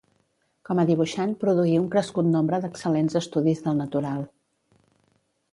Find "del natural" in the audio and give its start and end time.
3.67-4.29